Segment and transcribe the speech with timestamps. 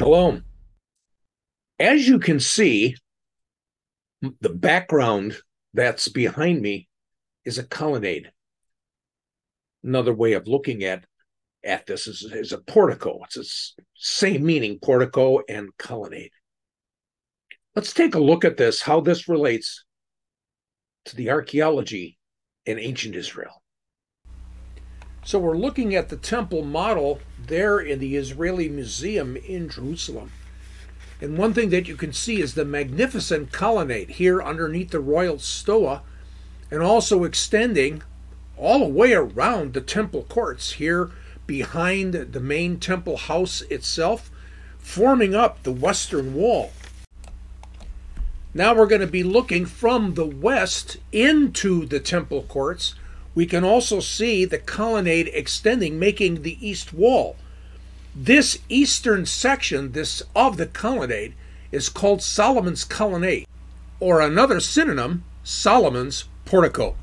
[0.00, 0.44] Shalom.
[1.78, 2.96] As you can see,
[4.22, 5.36] the background
[5.74, 6.88] that's behind me
[7.44, 8.32] is a colonnade.
[9.84, 11.04] Another way of looking at,
[11.62, 13.20] at this is, is a portico.
[13.24, 16.32] It's the same meaning, portico and colonnade.
[17.76, 19.84] Let's take a look at this, how this relates
[21.04, 22.16] to the archaeology
[22.64, 23.62] in ancient Israel.
[25.30, 30.32] So we're looking at the temple model there in the Israeli Museum in Jerusalem.
[31.20, 35.38] And one thing that you can see is the magnificent colonnade here underneath the royal
[35.38, 36.02] stoa
[36.68, 38.02] and also extending
[38.56, 41.12] all the way around the temple courts here
[41.46, 44.32] behind the main temple house itself,
[44.78, 46.72] forming up the western wall.
[48.52, 52.96] Now we're going to be looking from the west into the temple courts.
[53.40, 57.36] We can also see the colonnade extending, making the east wall.
[58.14, 61.32] This eastern section, this of the colonnade,
[61.72, 63.46] is called Solomon's colonnade,
[63.98, 66.96] or another synonym, Solomon's portico.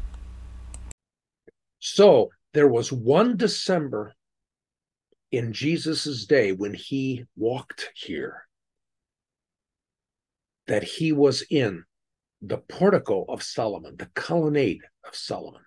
[1.79, 4.13] So there was one December
[5.31, 8.47] in Jesus's day when he walked here
[10.67, 11.85] that he was in
[12.43, 15.63] the portico of Solomon, the colonnade of Solomon.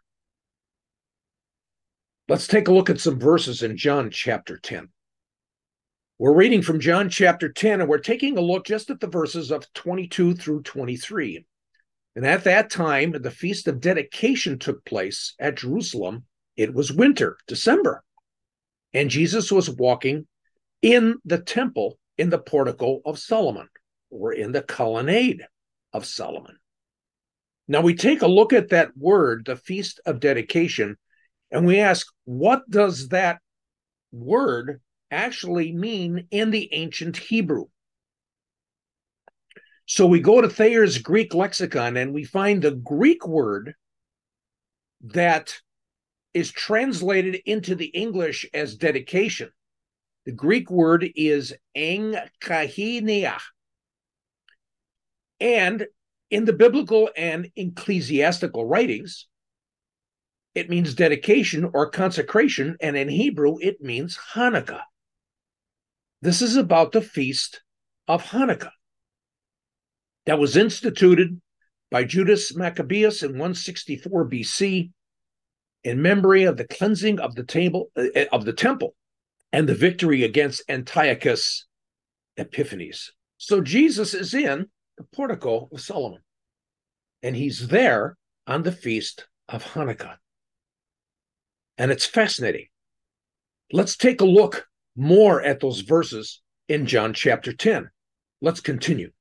[2.30, 4.88] Let's take a look at some verses in John chapter 10.
[6.16, 9.50] We're reading from John chapter 10, and we're taking a look just at the verses
[9.50, 11.44] of 22 through 23.
[12.14, 16.22] And at that time, the feast of dedication took place at Jerusalem.
[16.56, 18.04] It was winter, December.
[18.94, 20.28] And Jesus was walking
[20.82, 23.68] in the temple in the portico of Solomon,
[24.08, 25.44] or in the colonnade
[25.92, 26.58] of Solomon.
[27.66, 30.96] Now we take a look at that word, the feast of dedication,
[31.50, 33.40] and we ask, what does that
[34.12, 34.80] word
[35.10, 37.66] actually mean in the ancient Hebrew.
[39.86, 43.74] So we go to Thayer's Greek lexicon and we find the Greek word
[45.02, 45.56] that
[46.32, 49.50] is translated into the English as dedication.
[50.26, 53.38] The Greek word is enkainia.
[55.40, 55.86] And
[56.30, 59.26] in the biblical and ecclesiastical writings,
[60.54, 64.82] it means dedication or consecration, and in Hebrew, it means Hanukkah.
[66.22, 67.62] This is about the feast
[68.08, 68.72] of Hanukkah
[70.26, 71.40] that was instituted
[71.90, 74.90] by Judas Maccabeus in 164 BC
[75.84, 78.94] in memory of the cleansing of the table uh, of the temple
[79.52, 81.66] and the victory against Antiochus
[82.36, 83.12] Epiphanes.
[83.38, 84.66] So Jesus is in
[84.98, 86.20] the portico of Solomon
[87.22, 90.16] and he's there on the feast of Hanukkah.
[91.80, 92.66] And it's fascinating.
[93.72, 97.88] Let's take a look more at those verses in John chapter 10.
[98.42, 99.12] Let's continue.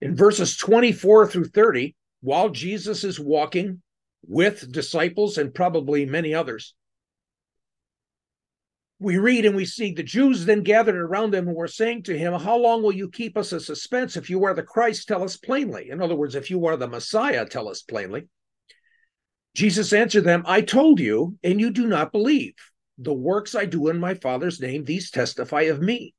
[0.00, 3.80] In verses 24 through 30, while Jesus is walking
[4.26, 6.74] with disciples and probably many others,
[8.98, 12.18] we read and we see the Jews then gathered around him and were saying to
[12.18, 14.16] him, How long will you keep us in suspense?
[14.16, 15.90] If you are the Christ, tell us plainly.
[15.90, 18.26] In other words, if you are the Messiah, tell us plainly.
[19.54, 22.54] Jesus answered them, I told you, and you do not believe.
[22.98, 26.14] The works I do in my Father's name, these testify of me.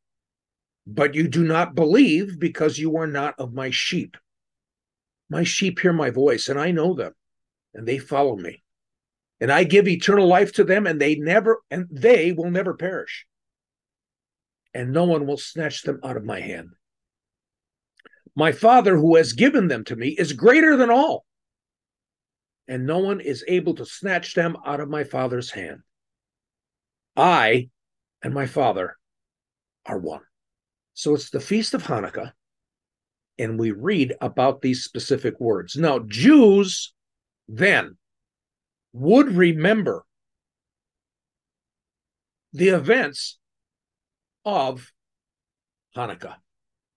[0.86, 4.18] But you do not believe because you are not of my sheep.
[5.30, 7.14] My sheep hear my voice, and I know them,
[7.74, 8.64] and they follow me.
[9.40, 13.26] And I give eternal life to them, and they never and they will never perish.
[14.74, 16.70] And no one will snatch them out of my hand.
[18.36, 21.26] My Father, who has given them to me, is greater than all,
[22.72, 25.82] and no one is able to snatch them out of my Father's hand.
[27.18, 27.70] I
[28.24, 28.96] and my Father
[29.86, 30.22] are one.
[30.94, 32.32] So it's the Feast of Hanukkah,
[33.38, 35.76] and we read about these specific words.
[35.76, 36.94] Now, Jews
[37.50, 37.98] then
[38.94, 40.06] would remember
[42.54, 43.38] the events
[44.46, 44.94] of
[45.94, 46.36] Hanukkah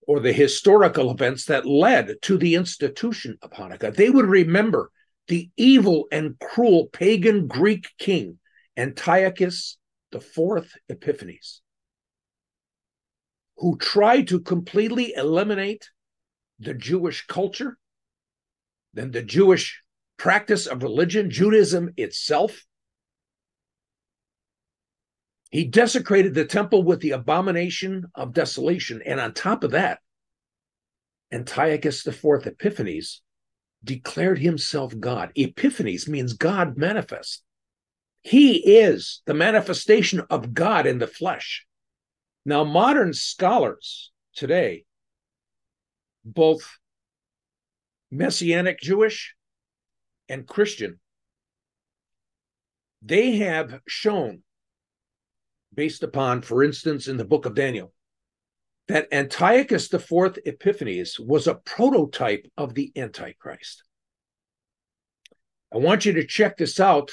[0.06, 3.93] or the historical events that led to the institution of Hanukkah.
[3.93, 4.93] They would remember
[5.29, 8.38] the evil and cruel pagan Greek king
[8.76, 9.79] Antiochus
[10.15, 11.61] the fourth Epiphanes,
[13.56, 15.91] who tried to completely eliminate
[16.61, 17.76] the Jewish culture,
[18.93, 19.82] then the Jewish
[20.17, 22.65] practice of religion, Judaism itself.
[25.50, 29.03] He desecrated the temple with the abomination of desolation.
[29.05, 29.99] And on top of that,
[31.32, 33.21] Antiochus IV Epiphanes
[33.84, 35.31] declared himself God.
[35.36, 37.42] Epiphanes means God manifest.
[38.22, 41.66] He is the manifestation of God in the flesh.
[42.46, 44.84] Now, modern scholars today,
[46.25, 46.78] both
[48.10, 49.34] Messianic Jewish
[50.28, 51.00] and Christian,
[53.02, 54.42] they have shown,
[55.75, 57.94] based upon, for instance, in the book of Daniel,
[58.88, 63.82] that Antiochus IV Epiphanes was a prototype of the Antichrist.
[65.72, 67.10] I want you to check this out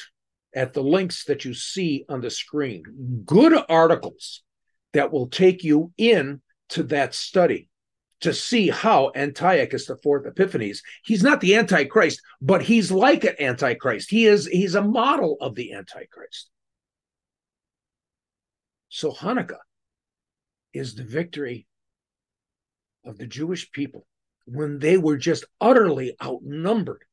[0.53, 3.23] at the links that you see on the screen.
[3.25, 4.43] Good articles
[4.93, 7.69] that will take you in to that study
[8.19, 14.11] to see how Antiochus IV Epiphanes, he's not the Antichrist, but he's like an Antichrist.
[14.11, 16.49] He is he's a model of the Antichrist.
[18.89, 19.57] So Hanukkah
[20.73, 21.67] is the victory
[23.05, 24.05] of the Jewish people
[24.45, 27.03] when they were just utterly outnumbered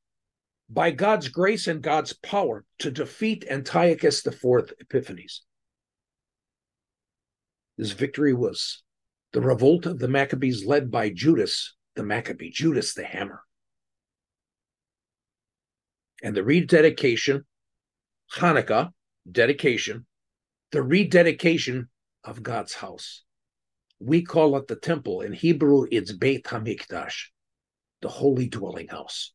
[0.68, 5.42] by God's grace and God's power to defeat Antiochus IV Epiphanes.
[7.76, 8.82] This victory was
[9.32, 13.42] the revolt of the Maccabees led by Judas the Maccabee, Judas the Hammer.
[16.22, 17.44] And the rededication,
[18.36, 18.90] Hanukkah,
[19.30, 20.06] dedication,
[20.72, 21.88] the rededication
[22.24, 23.22] of God's house.
[24.00, 25.22] We call it the temple.
[25.22, 27.26] In Hebrew, it's Beit HaMikdash,
[28.00, 29.32] the holy dwelling house.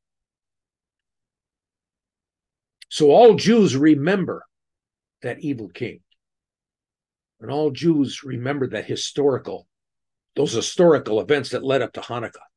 [2.90, 4.46] So all Jews remember
[5.22, 6.02] that evil king.
[7.42, 9.68] And all Jews remember that historical,
[10.36, 12.48] those historical events that led up to Hanukkah.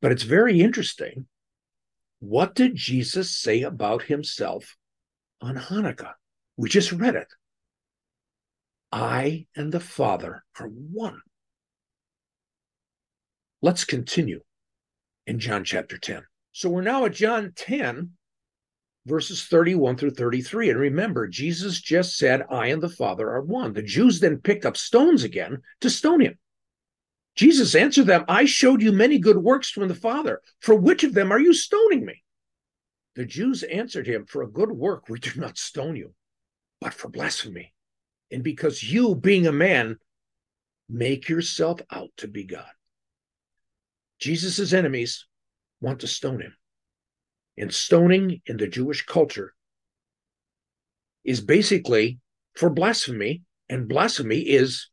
[0.00, 1.26] But it's very interesting.
[2.20, 4.76] What did Jesus say about himself
[5.40, 6.12] on Hanukkah?
[6.56, 7.28] We just read it.
[8.92, 11.20] I and the Father are one.
[13.62, 14.40] Let's continue
[15.26, 16.22] in John chapter 10.
[16.52, 18.10] So we're now at John 10,
[19.06, 20.70] verses 31 through 33.
[20.70, 23.72] And remember, Jesus just said, I and the Father are one.
[23.72, 26.38] The Jews then picked up stones again to stone him.
[27.36, 30.42] Jesus answered them, I showed you many good works from the Father.
[30.58, 32.22] For which of them are you stoning me?
[33.14, 36.14] The Jews answered him, For a good work we do not stone you,
[36.80, 37.72] but for blasphemy.
[38.30, 39.98] And because you, being a man,
[40.88, 42.70] make yourself out to be God.
[44.18, 45.26] Jesus' enemies
[45.80, 46.54] want to stone him.
[47.56, 49.54] And stoning in the Jewish culture
[51.24, 52.18] is basically
[52.56, 54.88] for blasphemy, and blasphemy is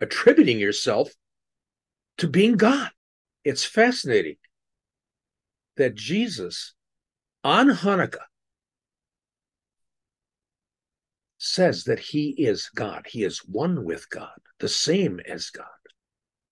[0.00, 1.10] attributing yourself
[2.18, 2.90] to being God.
[3.44, 4.36] It's fascinating
[5.76, 6.74] that Jesus
[7.44, 8.24] on Hanukkah
[11.38, 13.06] says that he is God.
[13.08, 15.66] He is one with God, the same as God.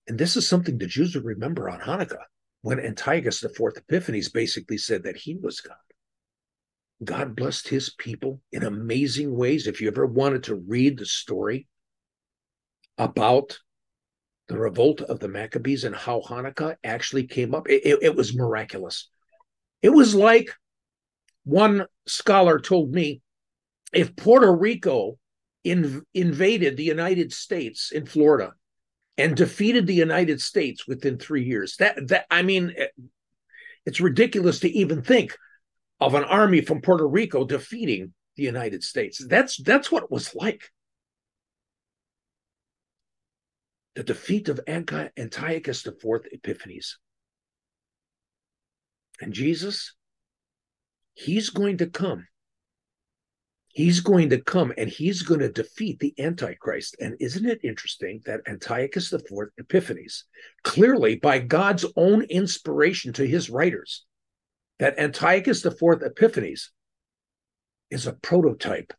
[0.06, 2.24] And this is something the Jews would remember on Hanukkah
[2.62, 5.76] when Antiochus Fourth Epiphanes basically said that he was God.
[7.02, 9.66] God blessed his people in amazing ways.
[9.66, 11.66] If you ever wanted to read the story
[12.96, 13.58] about
[14.48, 18.36] the revolt of the Maccabees and how Hanukkah actually came up, it, it, it was
[18.36, 19.08] miraculous.
[19.82, 20.50] It was like
[21.44, 23.20] one scholar told me
[23.94, 25.18] if Puerto Rico
[25.64, 28.52] in, invaded the United States in Florida
[29.16, 31.76] and defeated the United States within three years.
[31.76, 32.86] That that I mean, eh,
[33.86, 35.36] it's ridiculous to even think
[36.00, 39.24] of an army from Puerto Rico defeating the United States.
[39.26, 40.70] That's that's what it was like.
[43.94, 46.98] The defeat of Antiochus IV Epiphanes.
[49.20, 49.94] And Jesus,
[51.14, 52.26] he's going to come
[53.74, 56.96] he's going to come and he's going to defeat the Antichrist.
[57.00, 59.22] And isn't it interesting that Antiochus IV
[59.58, 60.24] Epiphanes,
[60.62, 64.04] clearly by God's own inspiration to his writers,
[64.78, 66.70] that Antiochus IV Epiphanes
[67.90, 68.92] is a prototype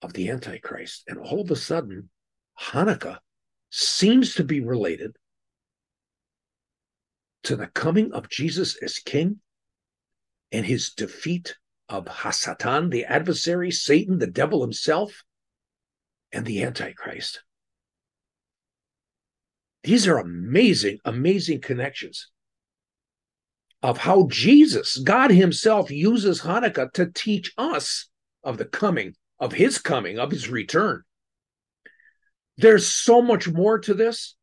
[0.00, 1.04] of the Antichrist.
[1.06, 2.08] And all of a sudden,
[2.58, 3.18] Hanukkah
[3.70, 5.14] seems to be related
[7.44, 9.40] to the coming of Jesus as king
[10.52, 11.56] and his defeat
[11.88, 15.24] of Hasatan, the adversary, Satan, the devil himself,
[16.32, 17.42] and the Antichrist.
[19.84, 22.28] These are amazing, amazing connections
[23.82, 28.08] of how Jesus, God Himself, uses Hanukkah to teach us
[28.42, 31.02] of the coming, of His coming, of His return.
[32.56, 34.34] There's so much more to this.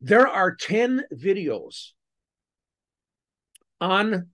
[0.00, 1.90] There are 10 videos
[3.80, 4.28] on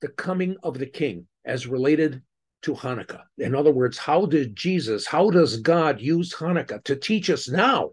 [0.00, 2.22] the coming of the king as related
[2.62, 3.22] to Hanukkah.
[3.38, 7.90] In other words, how did Jesus, how does God use Hanukkah to teach us now,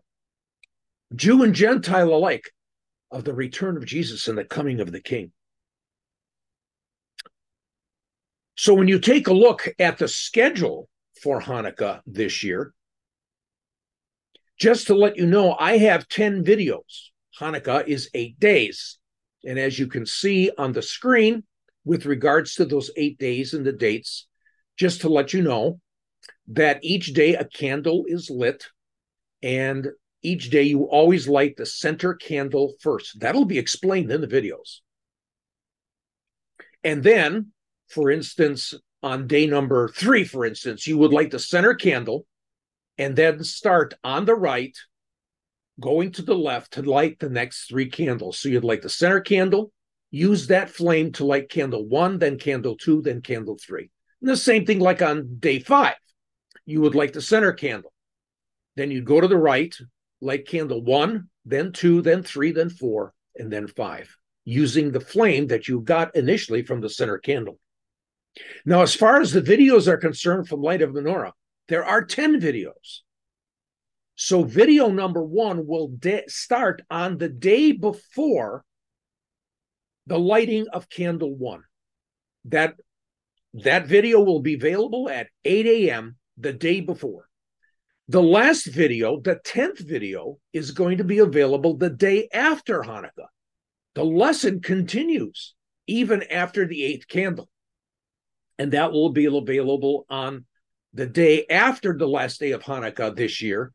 [1.16, 2.52] Jew and Gentile alike,
[3.12, 5.32] of the return of Jesus and the coming of the king?
[8.56, 10.90] So when you take a look at the schedule
[11.22, 12.74] for Hanukkah this year,
[14.60, 17.10] Just to let you know, I have 10 videos.
[17.40, 19.00] Hanukkah is eight days.
[19.44, 21.44] And as you can see on the screen,
[21.86, 24.28] with regards to those eight days and the dates,
[24.78, 25.80] just to let you know
[26.48, 28.68] that each day a candle is lit,
[29.42, 29.90] and
[30.22, 33.20] each day you always light the center candle first.
[33.20, 34.80] That'll be explained in the videos.
[36.84, 37.52] And then,
[37.90, 42.26] for instance, on day number three, for instance, you would light the center candle
[42.98, 44.78] and then start on the right,
[45.80, 48.40] going to the left to light the next three candles.
[48.40, 49.72] So you'd light the center candle,
[50.14, 53.90] use that flame to light candle one, then candle two, then candle three.
[54.22, 55.96] And the same thing like on day five.
[56.68, 57.92] You would light the center candle.
[58.76, 59.76] Then you'd go to the right,
[60.22, 64.16] light candle one, then two, then three, then four, and then five,
[64.46, 67.60] using the flame that you got initially from the center candle.
[68.66, 71.32] Now, as far as the videos are concerned from Light of Menorah,
[71.70, 73.02] there are 10 videos.
[74.16, 78.64] So, video number one will de- start on the day before
[80.08, 81.64] the lighting of candle one.
[82.46, 82.76] That,
[83.54, 86.18] that video will be available at 8 a.m.
[86.38, 87.28] the day before.
[88.10, 93.28] The last video, the 10th video, is going to be available the day after Hanukkah.
[93.96, 95.56] The lesson continues
[95.88, 97.50] even after the eighth candle.
[98.60, 100.46] And that will be available on
[100.94, 103.72] the day after the last day of Hanukkah this year,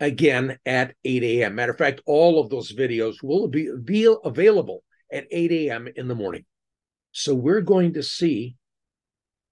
[0.00, 1.54] again at 8 a.m.
[1.54, 5.88] Matter of fact, all of those videos will be, be available at 8 a.m.
[5.94, 6.44] in the morning.
[7.12, 8.56] So we're going to see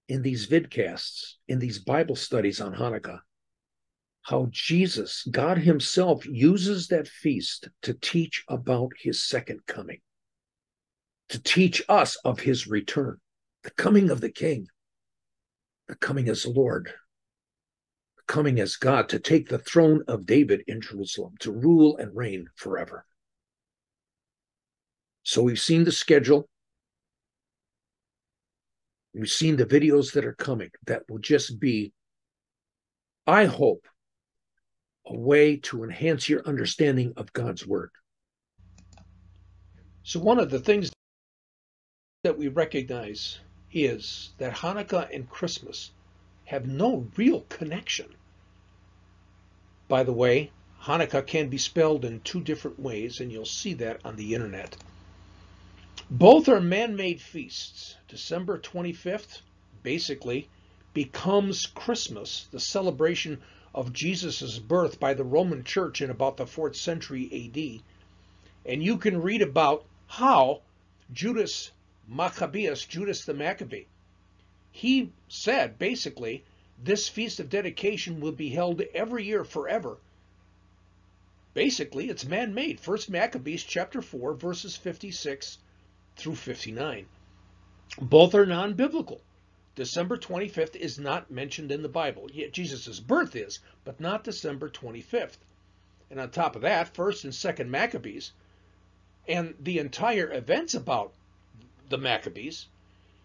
[0.07, 3.19] in these vidcasts, in these Bible studies on Hanukkah,
[4.21, 9.99] how Jesus, God Himself, uses that feast to teach about His second coming,
[11.29, 13.17] to teach us of His return,
[13.63, 14.67] the coming of the King,
[15.87, 16.91] the coming as Lord,
[18.17, 22.15] the coming as God, to take the throne of David in Jerusalem, to rule and
[22.15, 23.05] reign forever.
[25.25, 26.47] So we've seen the schedule.
[29.15, 31.93] We've seen the videos that are coming that will just be,
[33.25, 33.87] I hope,
[35.07, 37.89] a way to enhance your understanding of God's Word.
[40.03, 40.91] So, one of the things
[42.23, 43.39] that we recognize
[43.71, 45.89] is that Hanukkah and Christmas
[46.45, 48.13] have no real connection.
[49.87, 50.51] By the way,
[50.83, 54.77] Hanukkah can be spelled in two different ways, and you'll see that on the internet.
[56.11, 57.95] Both are man made feasts.
[58.07, 59.41] December 25th
[59.81, 60.47] basically
[60.93, 63.41] becomes Christmas, the celebration
[63.73, 68.71] of Jesus' birth by the Roman Church in about the 4th century AD.
[68.71, 70.61] And you can read about how
[71.11, 71.71] Judas
[72.07, 73.85] Maccabeus, Judas the Maccabee,
[74.71, 76.43] he said basically,
[76.77, 79.97] this feast of dedication will be held every year forever.
[81.55, 82.79] Basically, it's man made.
[82.79, 85.57] First Maccabees chapter 4, verses 56
[86.15, 87.05] through 59.
[88.01, 89.21] Both are non biblical.
[89.75, 92.29] December 25th is not mentioned in the Bible.
[92.31, 95.37] Yet Jesus' birth is, but not December 25th.
[96.09, 98.31] And on top of that, 1st and 2nd Maccabees,
[99.27, 101.13] and the entire events about
[101.89, 102.67] the Maccabees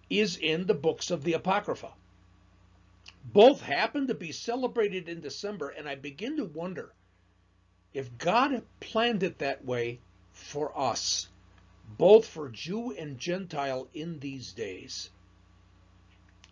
[0.09, 1.93] is in the books of the Apocrypha.
[3.25, 6.93] Both happen to be celebrated in December, and I begin to wonder
[7.95, 10.01] if God planned it that way
[10.33, 11.29] for us
[11.99, 15.11] both for Jew and Gentile in these days.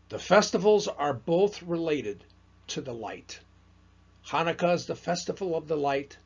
[0.09, 2.25] The festivals are both related
[2.69, 3.41] to the light.
[4.27, 6.19] Hanukkah is the festival of the light,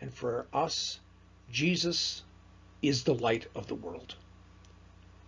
[0.00, 1.00] and for us,
[1.50, 2.22] Jesus
[2.82, 4.14] is the light of the world.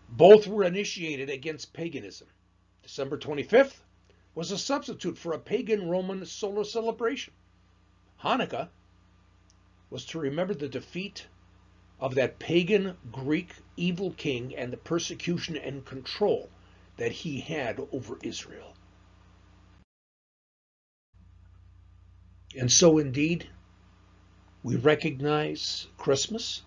[0.08, 2.28] Both were initiated against paganism.
[2.82, 3.80] December 25th
[4.34, 7.32] was a substitute for a pagan Roman solar celebration.
[8.22, 8.68] Hanukkah
[9.90, 11.26] was to remember the defeat
[12.00, 16.48] of that pagan Greek evil king and the persecution and control
[16.96, 18.74] that he had over Israel.
[22.56, 23.48] And so, indeed,
[24.62, 26.62] we recognize Christmas,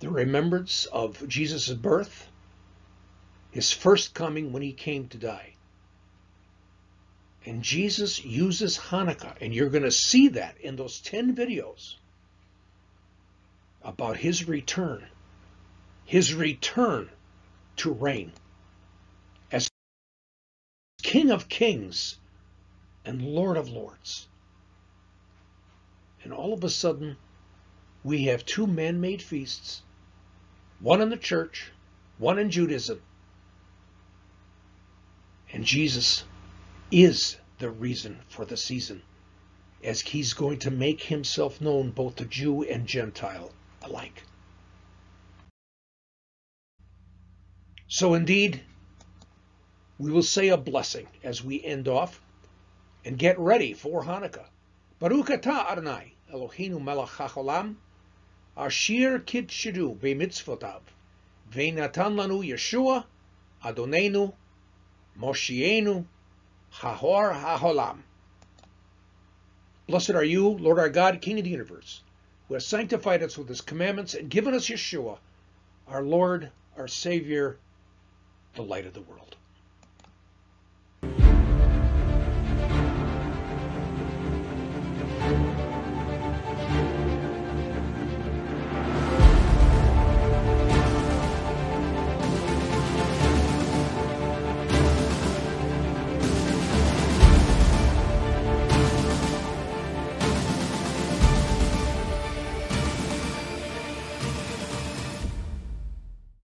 [0.00, 2.28] the remembrance of Jesus' birth,
[3.50, 5.54] his first coming when he came to die.
[7.44, 11.96] And Jesus uses Hanukkah, and you're going to see that in those 10 videos
[13.88, 15.06] about his return,
[16.04, 17.08] his return
[17.76, 18.30] to reign
[19.50, 19.70] as
[21.02, 22.16] King of Kings
[23.04, 24.28] and Lord of Lords.
[26.22, 27.16] And all of a sudden,
[28.04, 29.82] we have two man made feasts
[30.80, 31.72] one in the church,
[32.18, 33.00] one in Judaism.
[35.52, 36.24] And Jesus
[36.90, 39.02] is the reason for the season.
[39.82, 43.50] as he's going to make himself known both to Jew and Gentile
[43.88, 44.22] alike.
[47.88, 48.60] So, indeed,
[49.98, 52.20] we will say a blessing as we end off
[53.04, 54.46] and get ready for Hanukkah.
[54.98, 57.76] Baruch atah Adonai, Eloheinu melech haolam,
[58.56, 60.80] asher kidshenu b'mitzvotav,
[61.50, 63.04] ve'natan lanu Yeshua,
[63.64, 64.34] Adonenu,
[65.18, 66.04] Moshienu,
[66.70, 68.02] Hahor haolam.
[69.86, 72.02] Blessed are you, Lord our God, King of the universe,
[72.48, 75.18] who has sanctified us with his commandments and given us Yeshua,
[75.86, 77.58] our Lord, our Savior,
[78.54, 79.36] the light of the world.